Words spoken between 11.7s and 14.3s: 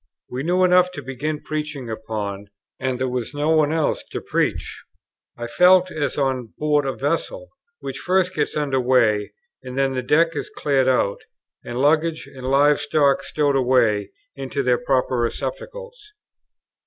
luggage and live stock stowed away